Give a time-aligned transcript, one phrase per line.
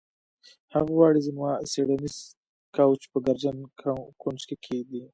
[0.73, 2.15] هغه غواړي زما څیړنیز
[2.75, 3.57] کوچ په ګردجن
[4.21, 5.01] کونج کې کیږدي